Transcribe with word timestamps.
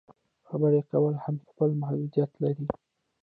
خبرې 0.47 0.81
کول 0.91 1.13
هم 1.25 1.35
خپل 1.49 1.69
محدودیت 1.81 2.31
لري. 2.43 2.65